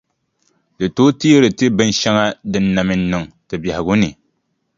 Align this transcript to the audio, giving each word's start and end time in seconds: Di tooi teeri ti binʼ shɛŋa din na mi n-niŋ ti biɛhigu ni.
Di 0.77 0.85
tooi 0.95 1.13
teeri 1.19 1.49
ti 1.57 1.65
binʼ 1.77 1.93
shɛŋa 1.99 2.23
din 2.51 2.65
na 2.75 2.81
mi 2.87 2.95
n-niŋ 2.99 3.23
ti 3.47 3.55
biɛhigu 3.61 3.93
ni. 4.01 4.09